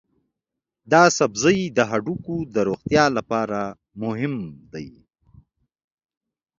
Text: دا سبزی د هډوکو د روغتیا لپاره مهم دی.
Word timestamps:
دا 0.91 1.03
سبزی 1.17 1.59
د 1.77 1.79
هډوکو 1.89 2.35
د 2.53 2.55
روغتیا 2.69 3.05
لپاره 3.17 3.61
مهم 4.03 4.33
دی. 4.73 4.89